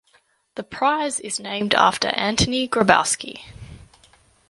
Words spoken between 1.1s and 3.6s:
is named after Antoni Grabowski.